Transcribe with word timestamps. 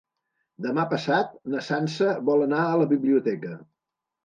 Demà 0.65 0.85
passat 0.93 1.35
na 1.57 1.61
Sança 1.67 2.09
vol 2.31 2.47
anar 2.47 2.65
a 2.73 2.83
la 2.83 2.91
biblioteca. 2.97 3.55